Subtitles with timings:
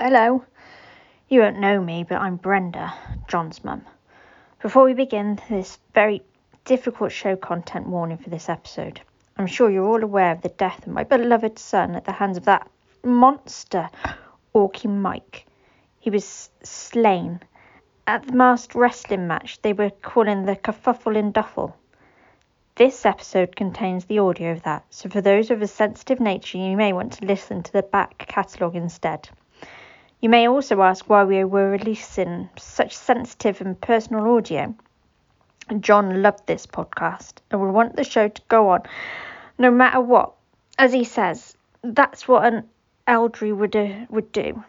[0.00, 0.44] Hello.
[1.28, 2.94] You won't know me, but I'm Brenda,
[3.26, 3.84] John's mum.
[4.62, 6.22] Before we begin this very
[6.64, 9.00] difficult show content warning for this episode,
[9.36, 12.36] I'm sure you're all aware of the death of my beloved son at the hands
[12.36, 12.70] of that
[13.02, 13.90] monster,
[14.54, 15.46] Orky Mike.
[15.98, 17.40] He was slain
[18.06, 21.76] at the masked wrestling match they were calling the Kerfuffle in Duffel.
[22.76, 26.76] This episode contains the audio of that, so for those of a sensitive nature, you
[26.76, 29.28] may want to listen to the back catalogue instead.
[30.20, 34.74] You may also ask why we were releasing such sensitive and personal audio.
[35.78, 38.82] John loved this podcast and would want the show to go on
[39.58, 40.32] no matter what.
[40.76, 42.68] As he says, that's what an
[43.06, 44.64] Eldar would, uh, would do.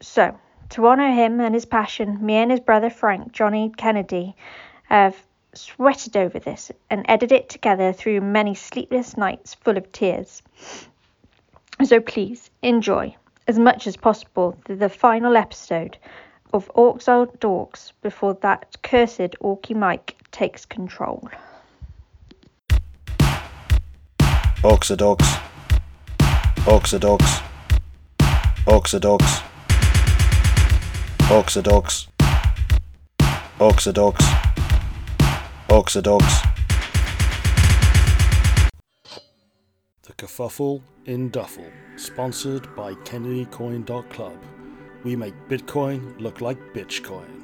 [0.00, 0.38] So,
[0.70, 4.34] to honour him and his passion, me and his brother Frank, Johnnie Kennedy,
[4.84, 5.16] have
[5.52, 10.42] sweated over this and edited it together through many sleepless nights full of tears.
[11.84, 15.98] So please enjoy as much as possible the, the final episode
[16.52, 21.28] of Orcs Are Dorks before that cursed Orky Mike takes control.
[24.62, 25.26] Orcs are dogs.
[26.64, 27.40] Orcs are dogs.
[28.66, 29.42] Orcs are dogs.
[31.28, 32.08] Orcs are dogs.
[33.58, 34.24] Orcs are dogs.
[35.68, 36.53] Orcs are dogs.
[40.24, 44.38] Kerfuffle in Duffel, sponsored by KennedyCoin.club.
[45.04, 47.42] We make Bitcoin look like Bitcoin.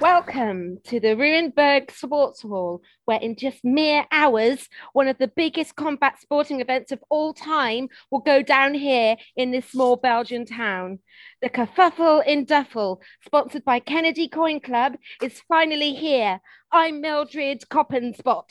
[0.00, 5.76] Welcome to the Ruinberg Sports Hall, where in just mere hours, one of the biggest
[5.76, 11.00] combat sporting events of all time will go down here in this small Belgian town.
[11.42, 16.40] The Kerfuffle in Duffel, sponsored by Kennedy Coin Club, is finally here.
[16.72, 18.44] I'm Mildred Coppenspot.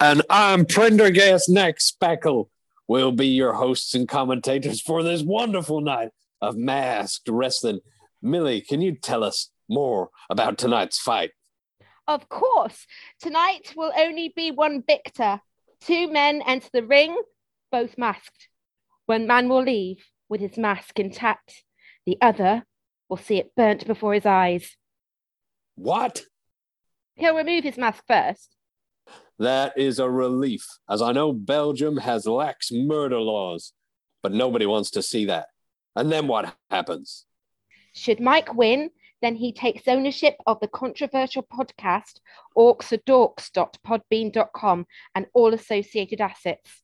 [0.00, 2.50] And I'm Prendergast Next Speckle.
[2.86, 6.10] We'll be your hosts and commentators for this wonderful night
[6.42, 7.80] of masked wrestling.
[8.20, 11.30] Millie, can you tell us more about tonight's fight?
[12.06, 12.86] Of course,
[13.20, 15.40] tonight will only be one victor.
[15.80, 17.16] Two men enter the ring,
[17.72, 18.48] both masked.
[19.06, 21.64] One man will leave with his mask intact,
[22.06, 22.64] the other
[23.08, 24.76] will see it burnt before his eyes.
[25.76, 26.22] What?
[27.14, 28.56] He'll remove his mask first.
[29.38, 33.72] That is a relief, as I know Belgium has lax murder laws,
[34.22, 35.48] but nobody wants to see that.
[35.96, 37.26] And then what happens?
[37.92, 38.90] Should Mike win,
[39.24, 42.20] then he takes ownership of the controversial podcast
[42.56, 46.82] orcsadorks.podbean.com and all associated assets.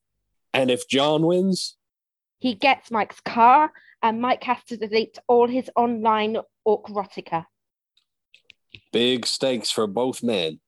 [0.54, 1.76] And if John wins?
[2.38, 3.70] He gets Mike's car,
[4.02, 7.44] and Mike has to delete all his online orcrotica.
[8.92, 10.60] Big stakes for both men.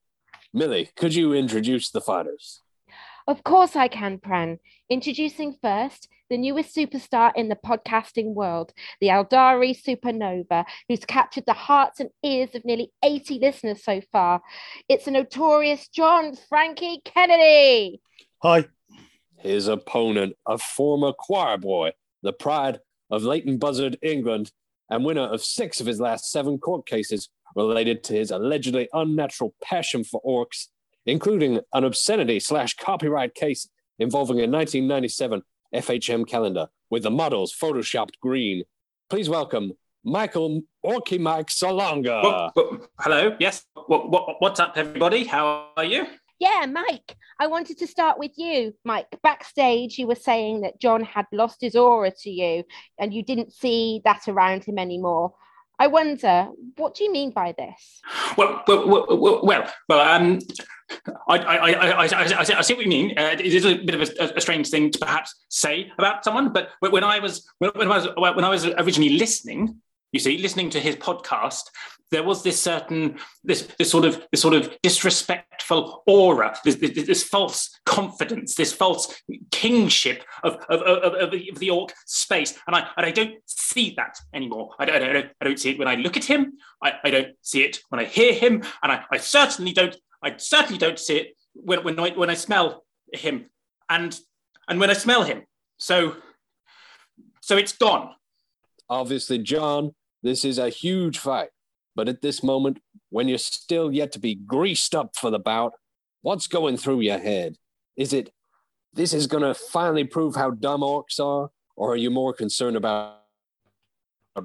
[0.53, 2.61] Millie, could you introduce the fighters?
[3.27, 4.59] Of course I can, Pran.
[4.91, 8.73] Introducing first the newest superstar in the podcasting world,
[9.03, 14.41] the Aeldari Supernova, who's captured the hearts and ears of nearly 80 listeners so far.
[14.89, 18.01] It's a notorious John Frankie Kennedy.
[18.43, 18.65] Hi.
[19.37, 24.53] His opponent, a former choir boy, the pride of Leighton Buzzard, England,
[24.89, 29.55] and winner of six of his last seven court cases related to his allegedly unnatural
[29.63, 30.69] passion for orcs,
[31.05, 33.69] including an obscenity slash copyright case
[33.99, 35.43] involving a 1997
[35.75, 38.65] FHM calendar with the models photoshopped green.
[39.09, 39.73] Please welcome
[40.05, 42.23] Michael Orky Mike Salonga.
[42.23, 43.37] What- what- hello.
[43.39, 43.65] Yes.
[43.87, 45.25] What, what, what's up, everybody?
[45.25, 46.07] How are you?
[46.39, 48.75] Yeah, Mike, I wanted to start with you.
[48.85, 52.65] Mike, backstage, you were saying that John had lost his aura to you
[52.99, 55.35] and you didn't see that around him anymore.
[55.83, 58.01] I wonder, what do you mean by this?
[58.39, 60.39] Well, well, well, well, well, um,
[61.29, 63.19] I, I, I, I, see- what you mean.
[63.19, 66.69] Uh, it is a bit of a, strange thing to perhaps say about someone, but
[66.79, 69.81] when I was when I was when I was originally listening,
[70.13, 71.65] you see, listening to his podcast,
[72.11, 77.07] there was this certain this this sort of this sort of disrespectful aura, this, this,
[77.07, 79.21] this false confidence, this false
[79.51, 83.37] kingship of of, of, of, the, of the orc space, and I and I don't
[83.47, 84.75] see that anymore.
[84.79, 86.53] I don't, I don't I don't see it when I look at him.
[86.83, 90.37] I, I don't see it when I hear him, and I, I certainly don't I
[90.37, 93.47] certainly don't see it when when I, when I smell him,
[93.89, 94.19] and
[94.69, 95.45] and when I smell him.
[95.79, 96.17] So
[97.41, 98.11] so it's gone.
[98.91, 101.49] Obviously, John, this is a huge fight.
[101.95, 102.81] But at this moment,
[103.11, 105.73] when you're still yet to be greased up for the bout,
[106.23, 107.57] what's going through your head?
[107.97, 108.33] Is it
[108.95, 111.51] this is going to finally prove how dumb orcs are?
[111.77, 113.19] Or are you more concerned about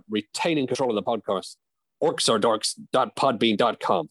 [0.10, 1.56] retaining control of the podcast?
[2.02, 4.10] Orcsadorks.podbean.com.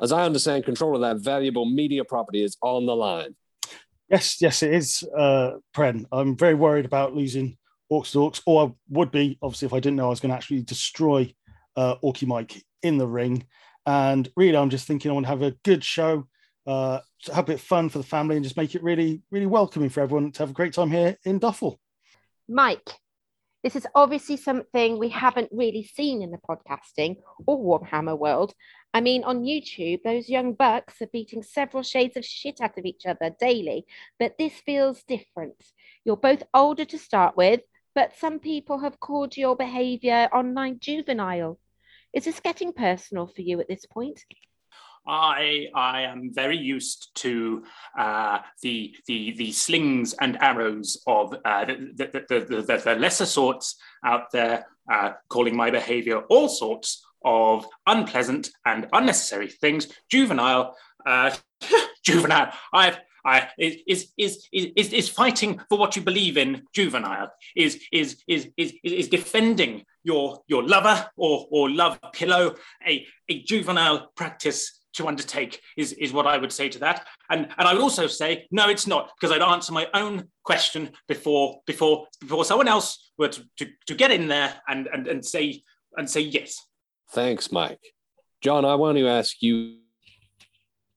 [0.00, 3.34] As I understand, control of that valuable media property is on the line.
[4.08, 6.04] Yes, yes, it is, uh, Pren.
[6.12, 7.58] I'm very worried about losing
[7.90, 10.36] Orcs Orcs, or I would be, obviously, if I didn't know I was going to
[10.36, 11.32] actually destroy
[11.76, 13.46] uh, Orky Mike in the ring.
[13.86, 16.26] And really, I'm just thinking I want to have a good show,
[16.66, 19.46] uh, have a bit of fun for the family, and just make it really, really
[19.46, 21.80] welcoming for everyone to have a great time here in Duffel.
[22.48, 22.90] Mike,
[23.64, 28.54] this is obviously something we haven't really seen in the podcasting or Warhammer world.
[28.94, 32.84] I mean, on YouTube, those young bucks are beating several shades of shit out of
[32.84, 33.84] each other daily,
[34.18, 35.62] but this feels different.
[36.04, 37.60] You're both older to start with,
[37.98, 41.58] but some people have called your behavior online juvenile.
[42.12, 44.20] Is this getting personal for you at this point?
[45.04, 47.64] I I am very used to
[47.98, 53.74] uh, the the the slings and arrows of uh, the, the, the, the, lesser sorts
[54.04, 59.88] out there, uh, calling my behaviour all sorts of unpleasant and unnecessary things.
[60.08, 61.32] Juvenile, uh,
[62.04, 62.52] juvenile.
[62.72, 68.22] I've I, is, is, is, is fighting for what you believe in juvenile, is, is,
[68.26, 72.54] is, is, is defending your, your lover or, or love pillow,
[72.86, 77.06] a, a juvenile practice to undertake is, is what I would say to that.
[77.30, 80.90] And, and I would also say, no, it's not, because I'd answer my own question
[81.06, 85.24] before before before someone else were to, to, to get in there and, and, and
[85.24, 85.62] say
[85.96, 86.66] and say yes.
[87.12, 87.94] Thanks, Mike.
[88.40, 89.78] John, I want to ask you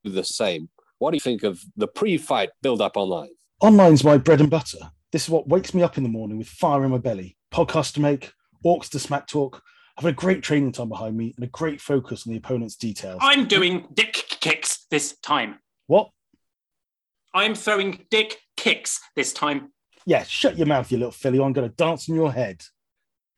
[0.03, 0.69] the same.
[1.01, 3.31] What do you think of the pre-fight build-up online?
[3.59, 4.91] Online's my bread and butter.
[5.11, 7.37] This is what wakes me up in the morning with fire in my belly.
[7.51, 8.33] Podcast to make,
[8.63, 9.63] orcs to smack talk,
[9.97, 13.17] having a great training time behind me and a great focus on the opponent's details.
[13.19, 15.57] I'm doing dick kicks this time.
[15.87, 16.11] What?
[17.33, 19.71] I'm throwing dick kicks this time.
[20.05, 21.41] Yeah, shut your mouth, you little filly.
[21.41, 22.61] I'm going to dance on your head.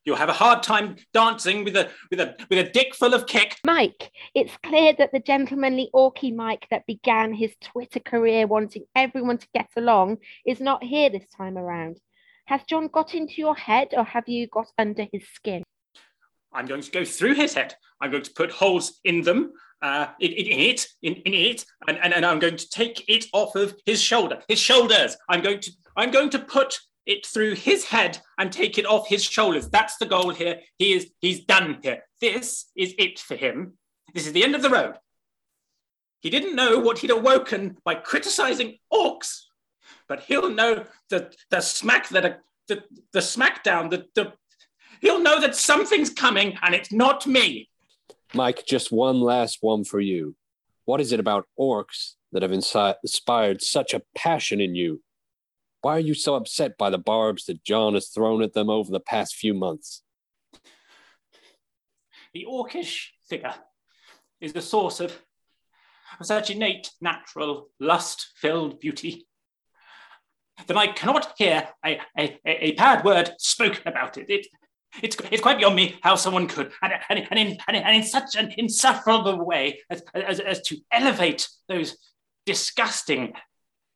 [0.05, 3.25] You'll have a hard time dancing with a with a with a dick full of
[3.25, 3.57] kick.
[3.65, 9.37] Mike, it's clear that the gentlemanly Orky Mike that began his Twitter career wanting everyone
[9.37, 11.99] to get along is not here this time around.
[12.45, 15.63] Has John got into your head or have you got under his skin?
[16.51, 17.75] I'm going to go through his head.
[18.01, 21.65] I'm going to put holes in them, uh, in, in, in it, in, in it,
[21.87, 25.15] and, and, and I'm going to take it off of his shoulder, his shoulders.
[25.29, 29.07] I'm going to I'm going to put it through his head and take it off
[29.07, 29.69] his shoulders.
[29.69, 30.59] That's the goal here.
[30.77, 32.03] He is he's done here.
[32.21, 33.73] This is it for him.
[34.13, 34.95] This is the end of the road.
[36.21, 39.41] He didn't know what he'd awoken by criticizing orcs,
[40.07, 44.33] but he'll know the the smack that a, the the smackdown, the the
[45.01, 47.69] he'll know that something's coming and it's not me.
[48.33, 50.35] Mike, just one last one for you.
[50.85, 55.01] What is it about orcs that have inspired such a passion in you?
[55.83, 58.89] Why are you so upset by the barbs that John has thrown at them over
[58.89, 60.01] the past few months?
[62.33, 63.53] The orcish figure
[64.39, 65.21] is the source of,
[66.21, 69.27] such innate, natural, lust filled beauty
[70.67, 74.29] that I cannot hear a, a, a bad word spoken about it.
[74.29, 74.47] it
[75.01, 78.35] it's, it's quite beyond me how someone could, and, and, and, in, and in such
[78.35, 81.97] an insufferable way as, as, as to elevate those
[82.45, 83.33] disgusting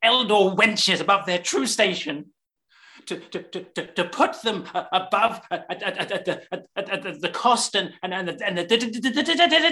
[0.04, 2.26] Eldar wenches above their true station,
[3.08, 8.66] to, to, to, to put them above the cost and, and, and, the, and the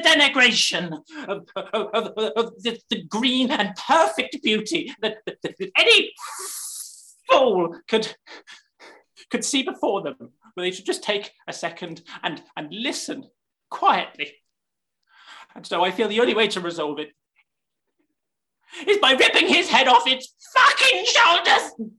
[0.05, 0.93] denigration
[1.29, 6.13] of, of, of, the, the green and perfect beauty that, that, that any
[7.31, 8.17] fool could,
[9.31, 10.17] could see before them.
[10.19, 13.25] But they should just take a second and, and listen
[13.71, 14.33] quietly.
[15.55, 17.11] And so I feel the only way to resolve it
[18.87, 21.91] is by ripping his head off its fucking shoulders.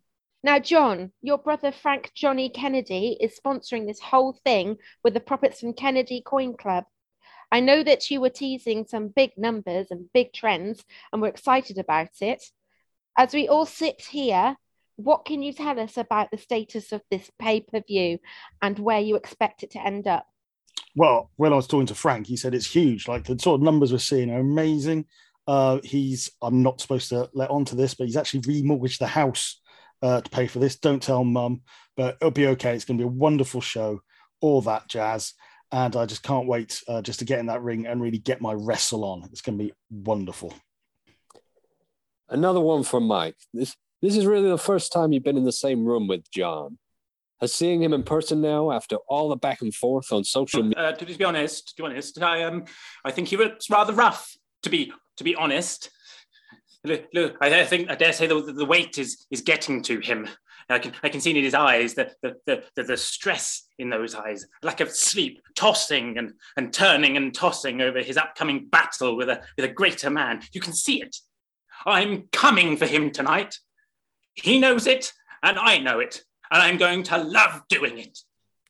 [0.44, 5.60] Now, John, your brother Frank Johnnie Kennedy is sponsoring this whole thing with the profits
[5.60, 6.86] from Kennedy Coin Club.
[7.52, 11.78] I know that you were teasing some big numbers and big trends, and we're excited
[11.78, 12.44] about it.
[13.18, 14.56] As we all sit here,
[14.98, 18.20] what can you tell us about the status of this pay per view
[18.62, 20.28] and where you expect it to end up?
[20.96, 23.08] Well, when I was talking to Frank, he said it's huge.
[23.08, 25.06] Like the sort of numbers we're seeing are amazing.
[25.48, 29.08] Uh, he's I'm not supposed to let on to this, but he's actually remortgaged the
[29.08, 29.62] house
[30.02, 30.76] uh, to pay for this.
[30.76, 31.62] Don't tell mum,
[31.96, 32.76] but it'll be okay.
[32.76, 34.02] It's going to be a wonderful show,
[34.42, 35.34] all that jazz,
[35.72, 38.42] and I just can't wait uh, just to get in that ring and really get
[38.42, 39.24] my wrestle on.
[39.32, 40.54] It's going to be wonderful.
[42.30, 43.38] Another one from Mike.
[43.54, 46.78] This this is really the first time you've been in the same room with John.
[47.40, 50.78] Has seeing him in person now, after all the back and forth on social media?
[50.78, 52.66] Uh, to be honest, to be honest, I um,
[53.06, 54.36] I think he was rather rough.
[54.64, 55.90] To be to be honest.
[56.84, 60.28] Look, I think I dare say the, the weight is is getting to him.
[60.70, 63.90] I can I can see in his eyes the the, the, the, the stress in
[63.90, 69.18] those eyes, lack of sleep, tossing and, and turning and tossing over his upcoming battle
[69.18, 70.42] with a with a greater man.
[70.54, 71.18] You can see it.
[71.86, 73.58] I'm coming for him tonight.
[74.34, 76.22] He knows it, and I know it,
[76.52, 78.20] and I'm going to love doing it.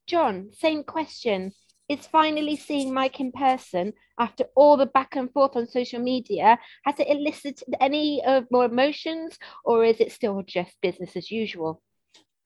[0.08, 1.54] John, same question.
[1.90, 6.60] Is finally seeing Mike in person after all the back and forth on social media,
[6.84, 11.82] has it elicited any uh, more emotions or is it still just business as usual?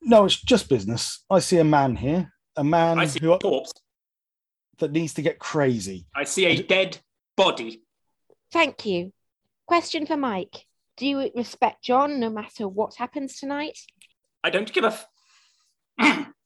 [0.04, 1.24] No, it's just business.
[1.28, 3.74] I see a man here, a man I see who a corpse.
[4.78, 6.06] that needs to get crazy.
[6.16, 7.00] I see a dead
[7.36, 7.82] body.
[8.52, 9.12] Thank you.
[9.66, 10.66] Question for Mike.
[10.98, 13.80] Do you respect John no matter what happens tonight?
[14.44, 14.96] I don't give a.
[16.00, 16.28] F-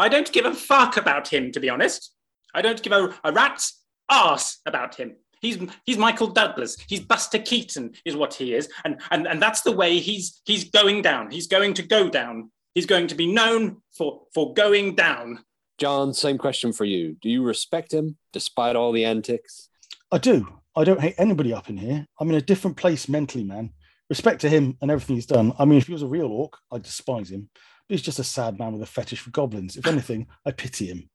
[0.00, 2.12] I don't give a fuck about him, to be honest.
[2.54, 3.80] I don't give a, a rat's
[4.10, 5.16] ass about him.
[5.40, 6.76] He's he's Michael Douglas.
[6.88, 10.70] He's Buster Keaton, is what he is, and and and that's the way he's he's
[10.70, 11.30] going down.
[11.30, 12.50] He's going to go down.
[12.74, 15.44] He's going to be known for for going down.
[15.78, 17.16] John, same question for you.
[17.22, 19.68] Do you respect him despite all the antics?
[20.12, 20.46] I do.
[20.76, 22.06] I don't hate anybody up in here.
[22.18, 23.70] I'm in a different place mentally, man.
[24.10, 25.52] Respect to him and everything he's done.
[25.58, 27.48] I mean, if he was a real orc, I'd despise him.
[27.90, 29.76] But he's just a sad man with a fetish for goblins.
[29.76, 31.10] If anything, I pity him.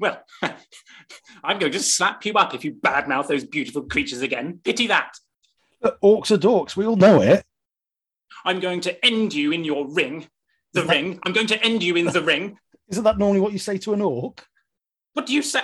[0.00, 0.22] well,
[1.44, 4.60] I'm going to slap you up if you badmouth those beautiful creatures again.
[4.64, 5.12] Pity that.
[5.82, 6.76] But orcs are dorks.
[6.76, 7.44] We all know it.
[8.46, 10.26] I'm going to end you in your ring.
[10.72, 11.20] The that- ring.
[11.26, 12.56] I'm going to end you in the ring.
[12.88, 14.46] Isn't that normally what you say to an orc?
[15.12, 15.60] What do you say?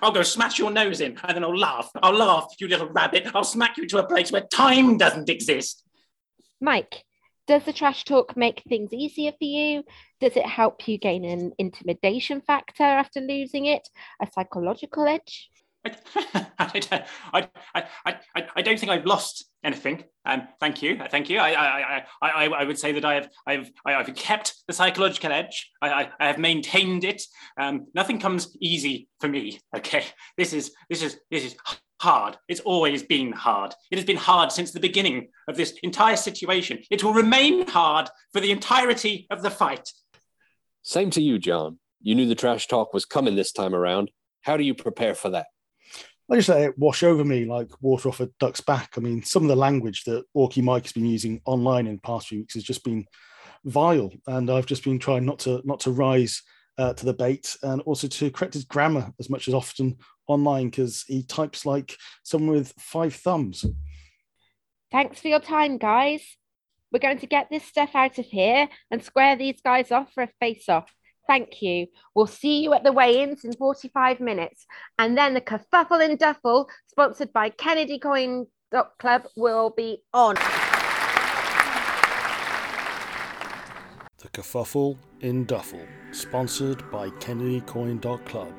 [0.00, 1.90] I'll go smash your nose in and then I'll laugh.
[2.02, 3.28] I'll laugh, you little rabbit.
[3.34, 5.84] I'll smack you to a place where time doesn't exist.
[6.58, 7.04] Mike,
[7.46, 9.84] does the trash talk make things easier for you?
[10.20, 13.88] Does it help you gain an intimidation factor after losing it?
[14.20, 15.50] A psychological edge?
[15.84, 15.96] I,
[16.58, 17.84] I, I, I,
[18.36, 20.04] I- I don't think I've lost anything.
[20.24, 21.38] Um, thank you, thank you.
[21.38, 25.32] I, I, I, I, I would say that I have, I've, I've kept the psychological
[25.32, 25.70] edge.
[25.80, 27.22] I, I, I have maintained it.
[27.58, 29.60] Um, nothing comes easy for me.
[29.76, 30.04] Okay,
[30.36, 31.56] this is, this is, this is
[32.00, 32.36] hard.
[32.48, 33.74] It's always been hard.
[33.90, 36.80] It has been hard since the beginning of this entire situation.
[36.90, 39.88] It will remain hard for the entirety of the fight.
[40.82, 41.78] Same to you, John.
[42.00, 44.10] You knew the trash talk was coming this time around.
[44.40, 45.46] How do you prepare for that?
[46.32, 48.94] I just let it wash over me like water off a duck's back.
[48.96, 52.00] I mean, some of the language that Orky Mike has been using online in the
[52.00, 53.04] past few weeks has just been
[53.66, 56.40] vile, and I've just been trying not to not to rise
[56.78, 60.70] uh, to the bait and also to correct his grammar as much as often online
[60.70, 63.66] because he types like someone with five thumbs.
[64.90, 66.22] Thanks for your time, guys.
[66.90, 70.22] We're going to get this stuff out of here and square these guys off for
[70.22, 70.90] a face off.
[71.26, 71.86] Thank you.
[72.14, 74.66] We'll see you at the weigh ins in 45 minutes.
[74.98, 78.46] And then the Kerfuffle in Duffel, sponsored by Kennedy Coin
[78.98, 80.34] Club, will be on.
[84.18, 88.52] The Kerfuffle in Duffel, sponsored by Kennedy Coin Club.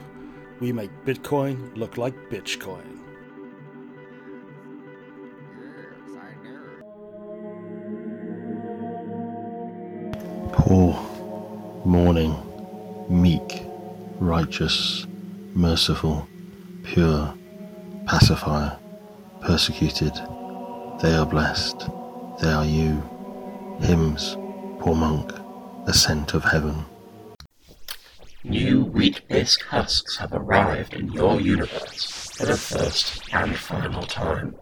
[0.59, 2.99] We make Bitcoin look like Bitcoin.
[10.53, 10.93] Poor,
[11.83, 12.35] mourning,
[13.09, 13.63] meek,
[14.19, 15.05] righteous,
[15.53, 16.27] merciful,
[16.83, 17.33] pure,
[18.05, 18.77] pacifier,
[19.41, 20.13] persecuted.
[21.01, 21.89] They are blessed.
[22.41, 23.01] They are you.
[23.79, 24.37] Hymns,
[24.79, 25.31] poor monk,
[25.85, 26.85] the scent of heaven.
[28.43, 34.55] New wheat bisque husks have arrived in your universe for the first and final time.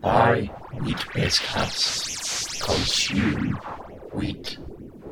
[0.00, 0.50] Buy
[0.80, 2.60] wheat bisque husks.
[2.60, 3.52] Consume
[4.12, 4.58] wheat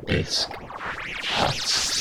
[0.05, 0.53] bisque
[1.23, 1.92] husks.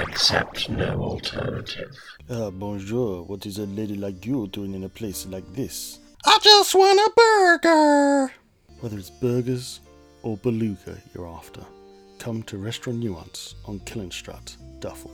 [0.00, 1.90] Accept no alternative.
[2.30, 3.24] Ah, bonjour.
[3.24, 5.98] What is a lady like you doing in a place like this?
[6.24, 8.32] I just want a burger.
[8.80, 9.80] Whether it's burgers
[10.22, 11.62] or beluga you're after,
[12.20, 15.10] come to Restaurant Nuance on Killenstrat, Duffel.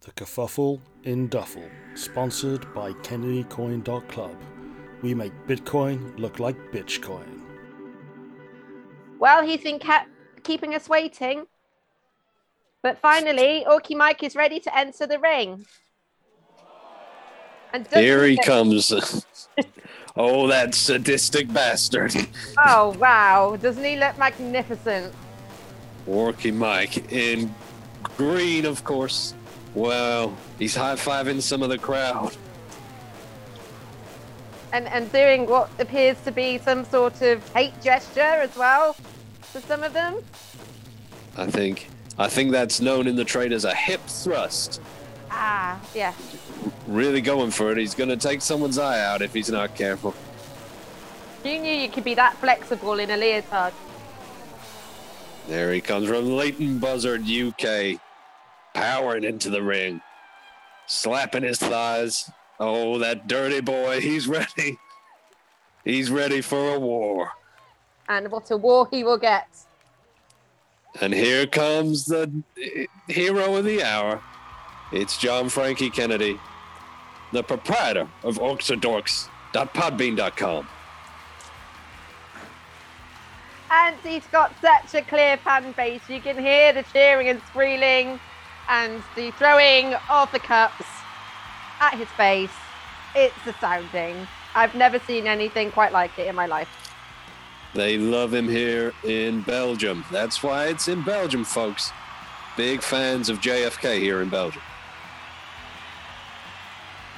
[0.00, 4.36] The Kerfuffle in Duffel, sponsored by Kennedy Coin Club.
[5.00, 7.40] We make Bitcoin look like Bitcoin.
[9.18, 10.10] Well, he's been kept
[10.42, 11.46] keeping us waiting.
[12.86, 15.66] But finally, Orky Mike is ready to enter the ring.
[17.72, 18.92] And Here he comes.
[20.16, 22.14] oh, that sadistic bastard.
[22.56, 23.56] Oh, wow.
[23.56, 25.12] Doesn't he look magnificent?
[26.08, 27.52] Orky Mike in
[28.16, 29.34] green, of course.
[29.74, 32.36] Well, he's high fiving some of the crowd.
[34.72, 38.94] And, and doing what appears to be some sort of hate gesture as well
[39.54, 40.22] to some of them.
[41.36, 41.88] I think.
[42.18, 44.80] I think that's known in the trade as a hip thrust.
[45.30, 46.14] Ah, yeah.
[46.86, 47.78] Really going for it.
[47.78, 50.14] He's going to take someone's eye out if he's not careful.
[51.44, 53.72] You knew you could be that flexible in a leotard?
[55.46, 58.00] There he comes from Leighton Buzzard, UK,
[58.74, 60.00] powering into the ring,
[60.86, 62.30] slapping his thighs.
[62.58, 64.78] Oh, that dirty boy, he's ready.
[65.84, 67.30] He's ready for a war.
[68.08, 69.46] And what a war he will get.
[71.00, 72.30] And here comes the
[73.08, 74.22] hero of the hour.
[74.92, 76.38] It's John Frankie Kennedy,
[77.32, 80.68] the proprietor of orcsadorks.podbean.com.
[83.68, 86.08] And he's got such a clear fan base.
[86.08, 88.20] You can hear the cheering and squealing
[88.68, 90.86] and the throwing of the cups
[91.80, 92.52] at his face.
[93.14, 94.26] It's astounding.
[94.54, 96.85] I've never seen anything quite like it in my life.
[97.76, 100.02] They love him here in Belgium.
[100.10, 101.92] That's why it's in Belgium, folks.
[102.56, 104.62] Big fans of JFK here in Belgium.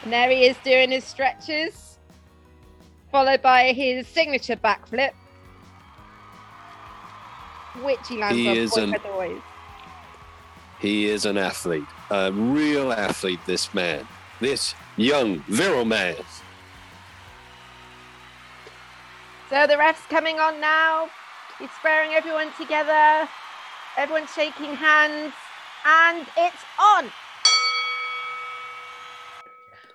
[0.02, 1.98] And there he is doing his stretches,
[3.12, 5.12] followed by his signature backflip,
[7.82, 9.42] which he lands He on is an-.
[10.80, 14.08] He is an athlete, a real athlete, this man.
[14.40, 16.16] This young, virile man.
[19.50, 21.08] So the ref's coming on now.
[21.58, 23.28] He's swearing everyone together.
[23.96, 25.32] Everyone's shaking hands.
[25.86, 27.06] And it's on.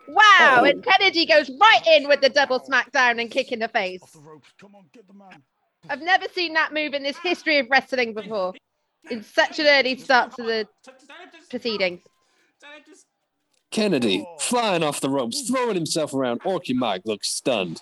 [0.07, 0.59] Wow.
[0.59, 0.63] Oh.
[0.63, 4.01] And Kennedy goes right in with the double smackdown and kick in the face.
[4.01, 4.49] Off the ropes.
[4.59, 5.43] Come on, get the man.
[5.87, 8.53] I've never seen that move in this history of wrestling before.
[9.11, 10.67] In such an early start to the
[11.49, 12.01] proceedings.
[13.69, 14.37] Kennedy oh.
[14.39, 16.41] flying off the ropes, throwing himself around.
[16.41, 17.81] Orky Mike looks stunned.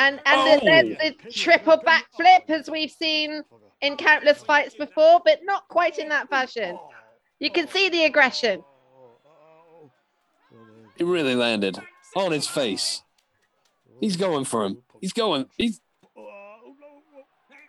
[0.00, 0.82] And and the, Oh.
[0.82, 3.42] the, the triple backflip as we've seen
[3.82, 6.78] in countless fights before, but not quite in that fashion.
[7.38, 8.62] You can see the aggression.
[10.96, 11.78] He really landed
[12.16, 13.02] on his face.
[14.00, 14.78] He's going for him.
[15.00, 15.46] He's going.
[15.56, 15.80] He's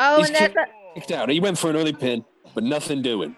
[0.03, 1.29] Oh, He's and there's kicked- a, kicked out.
[1.29, 3.35] He went for an early pin, but nothing doing.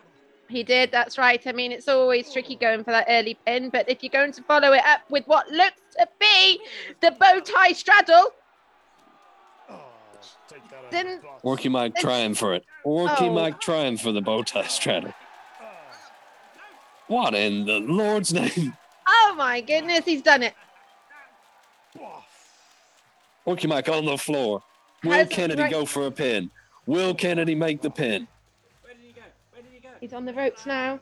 [0.49, 0.91] he did.
[0.91, 1.41] That's right.
[1.47, 4.43] I mean, it's always tricky going for that early pin, but if you're going to
[4.43, 6.59] follow it up with what looks to be
[7.01, 8.29] the bow tie straddle,
[10.91, 12.63] then Orky Mike trying for it.
[12.85, 13.33] Orky Oh.
[13.33, 15.13] Mike trying for the bow tie straddle.
[17.07, 18.77] What in the Lord's name?
[19.07, 20.53] oh my goodness, he's done it.
[23.45, 24.63] Orky Mike on the floor.
[25.03, 26.49] Will Has- Kennedy right- go for a pin?
[26.85, 28.27] Will Kennedy make the pin?
[29.99, 30.99] He's on the ropes now.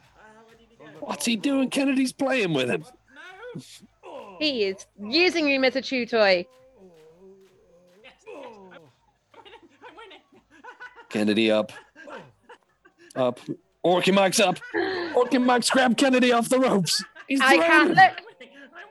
[0.99, 1.69] What's he doing?
[1.71, 2.85] Kennedy's playing with him.
[4.39, 6.45] He is using him as a chew toy.
[11.09, 11.71] Kennedy up.
[13.15, 13.39] Up.
[13.85, 14.57] Orky Mike's up.
[15.13, 17.03] Orky Mike's grabbed Kennedy off the ropes.
[17.27, 17.97] He's I throwing can't look.
[17.99, 18.23] I'm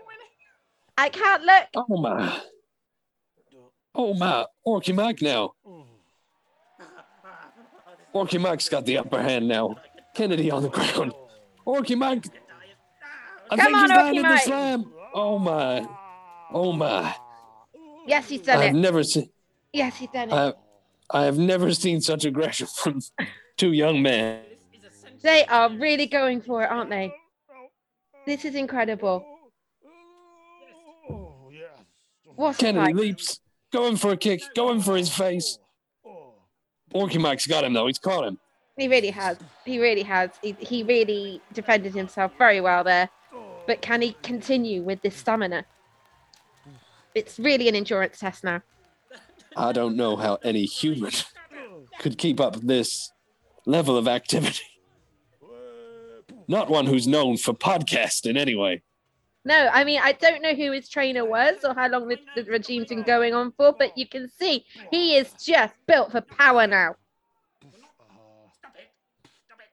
[0.07, 0.29] winning.
[0.98, 1.64] I can't look.
[1.74, 2.40] Oh my.
[3.94, 4.46] Oh my.
[4.66, 5.53] Orky Mike now.
[8.14, 9.76] Orky Mike's got the upper hand now.
[10.14, 11.12] Kennedy on the ground.
[11.66, 12.26] Orky Mike.
[13.50, 14.92] I Come think on, he's Orky landed the slam.
[15.14, 15.87] Oh my.
[16.53, 17.14] Oh my.
[18.07, 18.79] Yes, he's done I've it.
[18.79, 19.31] never seen
[19.72, 20.35] Yes, he's done it.
[20.35, 20.53] I,
[21.12, 23.01] I have never seen such aggression from
[23.57, 24.42] two young men.
[25.23, 27.12] They are really going for it, aren't they?
[28.27, 29.25] This is incredible.
[32.37, 35.59] What Kennedy leaps, going for a kick, going for his face.
[36.94, 37.87] Orky Mike's got him though.
[37.87, 38.38] He's caught him.
[38.77, 39.37] He really has.
[39.64, 40.31] He really has.
[40.42, 43.11] He, he really defended himself very well there.
[43.66, 45.66] But can he continue with this stamina?
[47.14, 48.62] It's really an endurance test now.
[49.57, 51.13] I don't know how any human
[51.99, 53.13] could keep up this
[53.67, 54.65] level of activity.
[56.49, 58.83] Not one who's known for podcasting, anyway.
[59.45, 62.45] No, I mean, I don't know who his trainer was or how long the, the
[62.45, 66.67] regime's been going on for, but you can see he is just built for power
[66.67, 66.97] now.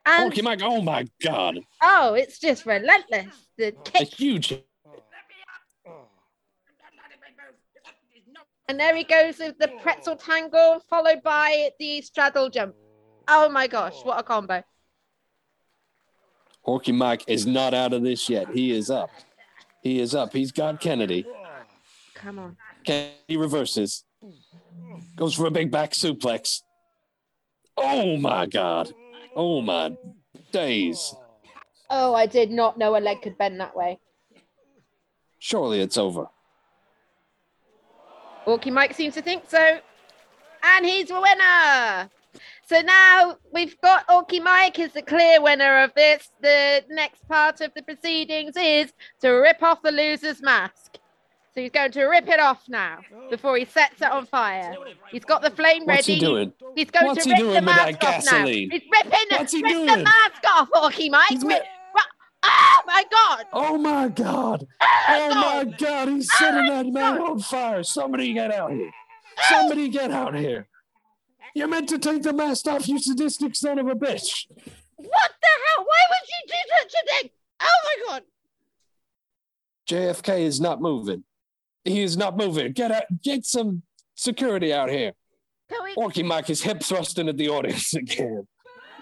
[0.05, 1.59] And Mike, oh my god.
[1.81, 3.27] oh, it's just relentless.
[3.57, 4.53] The A huge
[8.67, 12.75] and there he goes with the pretzel tangle, followed by the straddle jump.
[13.27, 14.63] Oh my gosh, what a combo!
[16.65, 18.49] Orky Mike is not out of this yet.
[18.49, 19.09] He is up.
[19.81, 20.33] He is up.
[20.33, 21.25] He's got Kennedy.
[22.13, 22.57] Come on.
[22.83, 24.03] Kennedy reverses.
[25.15, 26.61] Goes for a big back suplex.
[27.77, 28.91] Oh my god.
[29.35, 29.95] Oh my
[30.51, 31.15] days.
[31.89, 33.99] Oh, I did not know a leg could bend that way.
[35.39, 36.27] Surely it's over.
[38.47, 39.79] Orky Mike seems to think so.
[40.63, 42.09] And he's the winner.
[42.65, 46.29] So now we've got Orky Mike as the clear winner of this.
[46.41, 50.97] The next part of the proceedings is to rip off the loser's mask.
[51.53, 52.99] So he's going to rip it off now
[53.31, 54.75] before he sets it on fire.
[55.11, 56.13] He's got the flame What's ready.
[56.15, 56.53] he doing?
[56.75, 58.31] He's going What's to he rip doing the with that mask off now.
[58.31, 58.69] gasoline?
[58.71, 59.85] He's ripping What's he rip doing?
[59.87, 61.29] the mask off, Orky Mike.
[61.29, 61.63] He's Rip-
[62.97, 63.45] my god!
[63.53, 64.67] Oh my God!
[64.81, 66.09] Oh my God!
[66.09, 67.83] He's setting that man on fire!
[67.83, 68.91] Somebody get out here!
[69.49, 70.67] Somebody get out here!
[71.53, 74.47] You meant to take the mask off, you sadistic son of a bitch!
[74.95, 75.85] What the hell?
[75.85, 77.29] Why would you do such a thing?
[77.61, 78.23] Oh my god!
[79.89, 81.23] JFK is not moving.
[81.85, 82.73] He is not moving.
[82.73, 83.03] Get out!
[83.23, 83.83] Get some
[84.15, 85.13] security out here.
[85.69, 85.95] Can we?
[85.95, 88.47] Orky Mike is hip thrusting at the audience again.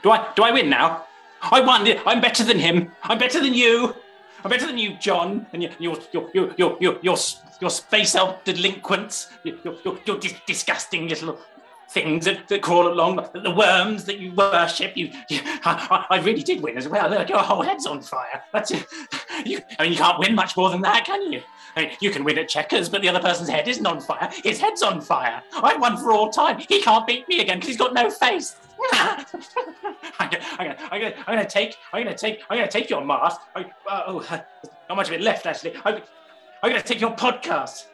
[0.04, 1.06] Do I do I win now?
[1.52, 1.88] I won.
[2.06, 2.92] I'm better than him.
[3.04, 3.96] I'm better than you.
[4.44, 7.18] I'm better than you, John, and your your your your your your your,
[7.62, 9.32] your space elf delinquents.
[9.44, 11.40] Your your, your, dis- disgusting little
[11.90, 14.98] things that, that crawl along, the, worms that you worship.
[14.98, 17.10] You, you I, I I really did win as well.
[17.10, 18.44] Look, Your whole head's on fire.
[18.54, 18.86] That's it.
[19.46, 21.42] You, I mean, you can't win much more than that, can you?
[22.00, 24.30] You can win at checkers, but the other person's head isn't on fire.
[24.44, 25.42] His head's on fire.
[25.56, 26.60] I've won for all time.
[26.60, 28.56] He can't beat me again because he's got no face.
[28.94, 29.26] I'm
[30.20, 33.42] gonna, I'm gonna, I'm gonna, I'm take, I'm gonna take, I'm gonna take your mask.
[33.56, 34.40] I, uh, oh, uh,
[34.90, 35.76] not much of it left actually.
[35.86, 36.02] I'm,
[36.64, 37.88] I'm gonna take your podcast.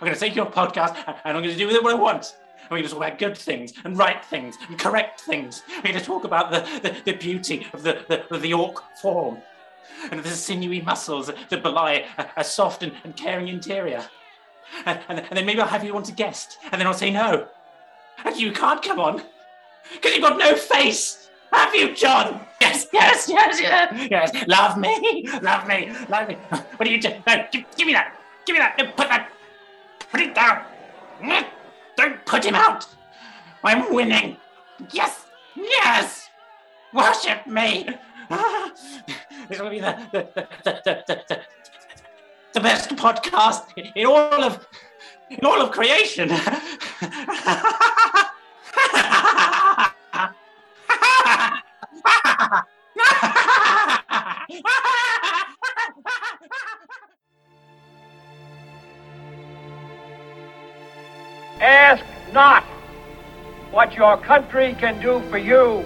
[0.00, 2.36] I'm gonna take your podcast and I'm gonna do with it what I want.
[2.70, 5.62] I'm gonna talk about good things and right things and correct things.
[5.84, 9.38] We're gonna talk about the, the, the beauty of the, the, the orc form
[10.10, 14.04] and the sinewy muscles that belie a, a soft and, and caring interior.
[14.86, 17.10] And, and, and then maybe I'll have you on to guest, and then I'll say
[17.10, 17.48] no.
[18.24, 19.22] And you can't come on
[19.92, 21.30] because you've got no face.
[21.52, 22.40] Have you, John?
[22.60, 24.46] Yes, yes, yes, yes, yes.
[24.46, 26.36] Love me, love me, love me.
[26.76, 27.22] What are you doing?
[27.26, 28.14] No, give, give me that.
[28.46, 28.78] Give me that.
[28.78, 29.30] No, put that.
[30.12, 30.64] Put it down.
[31.20, 31.46] Mm,
[31.96, 32.86] don't put him out.
[33.64, 34.36] I'm winning.
[34.92, 35.26] Yes,
[35.56, 36.28] yes.
[36.92, 37.88] Worship me.
[38.30, 40.28] This will be the, the,
[40.64, 41.40] the,
[42.52, 43.64] the best podcast
[43.96, 44.64] in all of
[45.30, 46.30] in all of creation.
[61.60, 62.62] Ask not
[63.72, 65.84] what your country can do for you.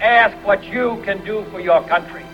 [0.00, 2.24] Ask what you can do for your country.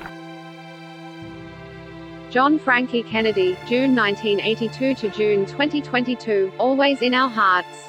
[2.31, 7.89] John Frankie Kennedy, June 1982 to June 2022, always in our hearts.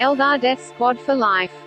[0.00, 1.61] Eldar Death Squad for life.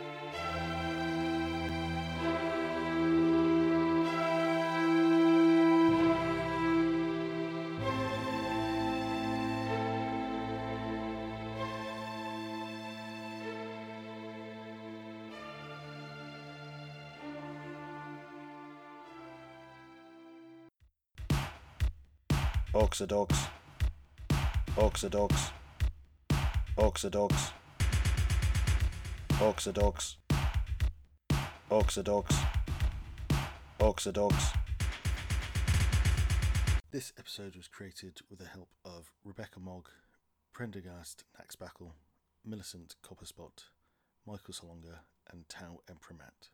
[22.75, 23.47] Oxadox.
[24.75, 25.51] Oxadox.
[26.77, 27.51] Oxadox.
[29.29, 30.15] Oxadox.
[31.71, 32.45] Oxadox.
[33.79, 34.57] Oxadox.
[36.91, 39.88] This episode was created with the help of Rebecca Mogg,
[40.51, 41.93] Prendergast Naxbackle,
[42.43, 43.69] Millicent Copperspot,
[44.27, 44.99] Michael Salonga,
[45.31, 46.49] and Tau Emprimat.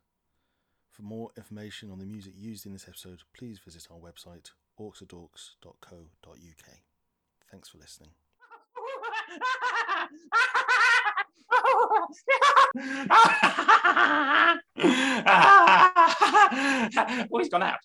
[0.88, 6.68] For more information on the music used in this episode, please visit our website, orcsadorks.co.uk.
[7.50, 8.10] Thanks for listening.
[17.30, 17.78] oh, he's gone out.